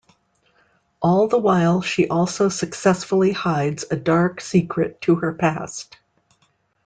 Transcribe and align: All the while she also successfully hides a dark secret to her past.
All 0.99 1.27
the 1.27 1.37
while 1.37 1.83
she 1.83 2.07
also 2.07 2.49
successfully 2.49 3.33
hides 3.33 3.85
a 3.91 3.95
dark 3.95 4.41
secret 4.41 4.99
to 5.01 5.13
her 5.17 5.31
past. 5.31 5.95